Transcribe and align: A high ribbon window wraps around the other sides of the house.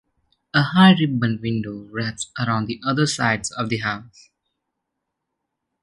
A 0.55 0.63
high 0.63 0.93
ribbon 0.95 1.39
window 1.43 1.83
wraps 1.91 2.31
around 2.39 2.65
the 2.65 2.81
other 2.83 3.05
sides 3.05 3.51
of 3.51 3.69
the 3.69 3.77
house. 3.77 4.31